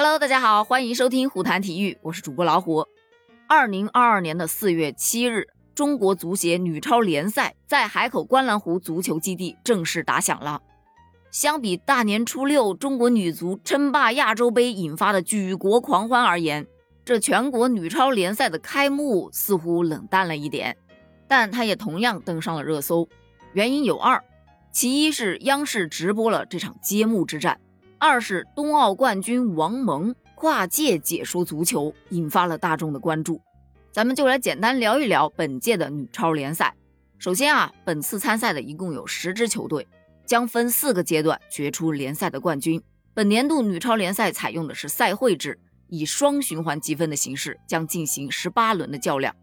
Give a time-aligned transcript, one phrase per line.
[0.00, 2.86] Hello，大家好，欢迎收听虎谈体育，我是主播老虎。
[3.48, 10.62] 二零二二年的四月七日，中国足协女超联赛在海口观澜湖足球基地正式打响了。
[11.32, 16.64] 相比大年初六中国女足称霸亚洲杯引发的举国狂欢而言，
[17.04, 20.76] 这全国女超联赛的开幕似乎冷淡了一点，
[21.26, 23.08] 但它也同样登上了热搜。
[23.52, 24.22] 原因有二，
[24.70, 27.58] 其一是央视直播了这场揭幕之战。
[28.00, 33.40] 二是冬奥冠军王蒙跨界解说足球，引发了大众的关注。
[33.90, 36.72] 咱们就来简单聊一聊本届的女超联赛。
[37.18, 39.84] 首先啊，本次参赛的一共有十支球队，
[40.24, 42.80] 将分四个阶段决出联赛的冠军。
[43.14, 45.58] 本年度女超联赛采用的是赛会制，
[45.88, 49.34] 以双循环积分的形式将进行十八轮的较量，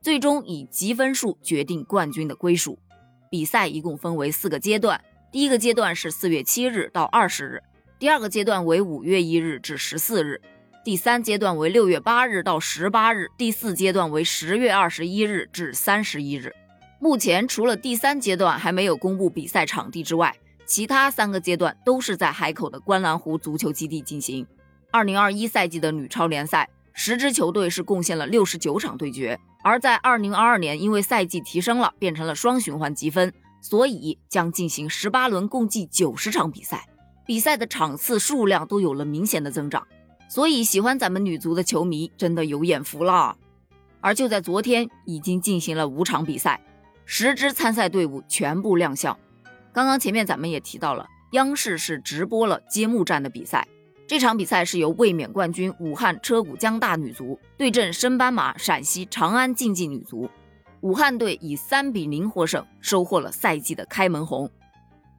[0.00, 2.78] 最终以积分数决定冠军的归属。
[3.28, 5.02] 比赛一共分为四个阶段，
[5.32, 7.60] 第一个阶段是四月七日到二十日。
[8.04, 10.38] 第二个阶段为五月一日至十四日，
[10.84, 16.54] 第三阶段为六月八日到十八日，第四阶段为十月二十一日至三十一日。
[17.00, 24.46] 目前除了第三阶段还没有公布比赛场地之外，其他三个阶段都是在海口的观澜湖足球基地进行。
[24.90, 36.86] 二零二一赛季的女超联赛，十支球队是贡献了六十九场对决，而在二零二二年，因为赛季提升了，变成了双循环积分，所以将进行十八轮，共计九十场比赛。
[37.26, 39.86] 比赛的场次数量都有了明显的增长，
[40.28, 43.36] 所以喜欢咱们女足的球迷真的有眼福了。
[44.00, 46.60] 而就在昨天，已经进行了五场比赛，
[47.06, 49.18] 十支参赛队伍全部亮相。
[49.72, 53.66] 刚刚前面咱们也提到了，央视是直播了揭幕战的比赛。
[54.06, 60.28] 这场比赛是由卫冕冠军武汉车谷江大女足对阵升班马陕西长安竞技女足，
[60.82, 64.50] 武汉队以三比零获胜，收获了赛季的开门红。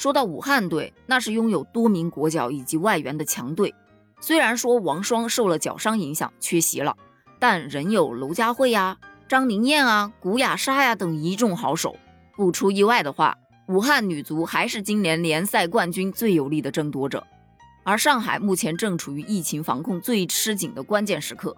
[0.00, 3.74] 说到武汉队，那是拥有多名国脚以及外援的强队。
[4.18, 6.96] 虽然说王霜受了脚伤影响缺席了，
[7.38, 8.96] 但仍有娄佳慧呀、
[9.28, 11.94] 张宁燕啊、古雅莎呀等一众好手。
[12.34, 13.36] 不出意外的话，
[13.68, 17.26] 武汉女足还是今年联赛冠军最有力的争夺者。
[17.84, 21.54] 而上海目前正处于疫情防控最吃紧的关键时刻，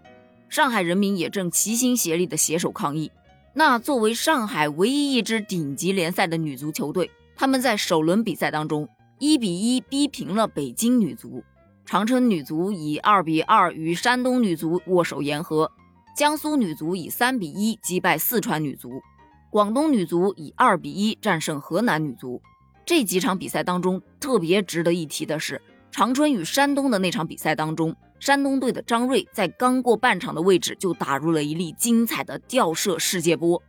[0.48, 3.12] 上海人民也正齐心协力的携手抗疫。
[3.54, 7.08] 那作为上海唯一一支顶级联赛的女足球队。
[7.42, 8.88] 他们在首轮比赛当中
[9.18, 11.42] 一比一逼平了北京女足，
[11.84, 15.68] 长春女足以二比二与山东女足握手言和，
[16.16, 19.02] 江苏女足以三比一击败四川女足，
[19.50, 22.40] 广东女足以二比一战胜河南女足。
[22.86, 25.60] 这几场比赛当中，特别值得一提的是，
[25.90, 33.60] 长春与山东的那场比赛当中，山东队的张睿在刚过半场的位置就打入了一粒精彩的吊射世界波。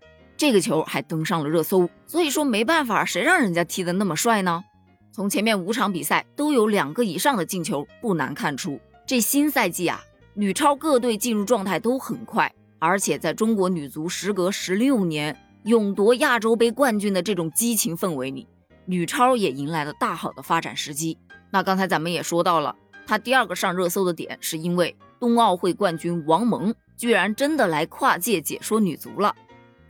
[0.43, 4.61] 这个球还登上了热搜，所以说没办法，谁让人家踢得那么帅呢？
[5.09, 8.77] 从前面五场比赛都有两个以上的进球，不难看出，
[9.07, 15.33] 这新赛季啊，女超各队进入状态都很快，而且在中国女足时隔十六年
[15.63, 18.45] 勇夺亚洲杯冠军的这种激情氛围里，
[18.85, 21.17] 女超也迎来了大好的发展时机。
[21.51, 22.75] 那刚才咱们也说到了，
[23.07, 29.33] 她第二个上热搜的点，是因为冬奥会冠军王蒙居然真的来跨界解说女足了。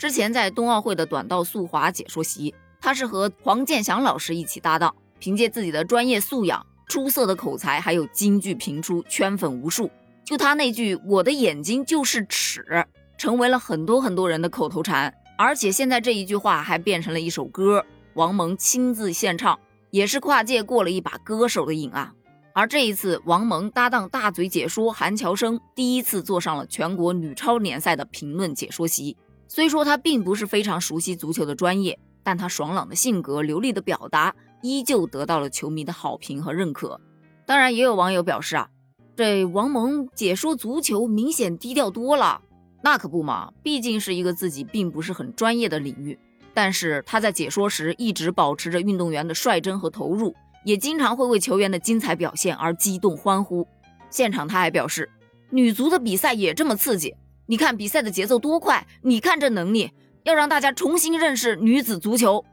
[0.03, 9.89] 之前在冬奥会的短道速滑解说席，他是和黄健翔老师一起搭档，凭借自己的专业素养、出色的口才，还有京剧评出，圈粉无数。
[10.25, 12.85] 就他那句“我的眼睛就是尺”，
[13.17, 15.13] 成为了很多很多人的口头禅。
[15.37, 17.85] 而且现在这一句话还变成了一首歌，
[18.15, 19.57] 王蒙亲自献唱，
[19.89, 22.13] 也是跨界过了一把歌手的瘾啊。
[22.51, 29.15] 而这一次，王蒙搭档大嘴解说韩乔生，第一次坐上了全国女超联赛的评论解说席。
[29.55, 34.33] 虽说他并不是非常熟悉足球的专业，但他爽朗的性格、流利的表达，
[34.63, 36.99] 依旧得到了球迷的好评和认可。
[37.45, 38.67] 当然，也有网友表示啊，
[39.15, 42.41] 这王蒙解说足球明显低调多了。
[42.81, 46.17] 那可不嘛，毕竟是一个自己并不是很专业的领域。
[46.55, 50.33] 但是他在解说时一直保持着运动员的率真和投入，
[50.65, 53.67] 也经常会为球员的精彩表现而激动欢呼。
[54.09, 55.11] 现场他还表示，
[55.51, 57.13] 女足的比赛也这么刺激。
[57.45, 58.88] 你看比赛的节奏多快！
[59.01, 59.92] 你看这能力，
[60.24, 62.44] 要让大家重新认识女子足球。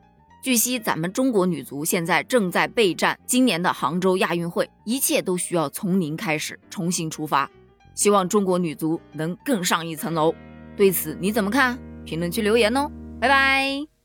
[0.42, 7.48] 据悉，咱们中国女足现在正在备战今年的杭州亚运会，一切都需要从零开始，重新出发。
[7.94, 10.34] 希望中国女足能更上一层楼。
[10.76, 11.78] 对此你怎么看？
[12.04, 12.90] 评论区留言哦，
[13.20, 13.99] 拜拜。